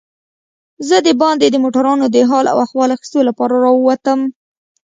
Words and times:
زه 0.87 0.97
دباندې 1.07 1.47
د 1.51 1.55
موټرانو 1.63 2.05
د 2.15 2.17
حال 2.29 2.45
و 2.51 2.61
احوال 2.65 2.89
اخیستو 2.93 3.19
لپاره 3.29 3.53
راووتم. 3.65 4.19